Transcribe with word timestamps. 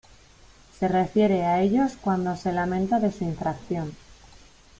se 0.79 0.87
refiere 0.87 1.43
a 1.45 1.61
ellos 1.61 1.95
cuando 2.01 2.35
se 2.35 2.51
lamenta 2.51 2.99
de 2.99 3.11
su 3.11 3.23
infracción 3.23 3.95